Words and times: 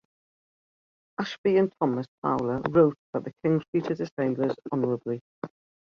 Ashby 1.19 1.57
and 1.57 1.71
Thomas 1.79 2.07
Fowler 2.23 2.59
wrote 2.71 2.97
that 3.13 3.23
the 3.23 3.31
king 3.43 3.61
treated 3.71 3.97
the 3.99 4.09
sailors 4.17 4.55
honourably. 4.73 5.21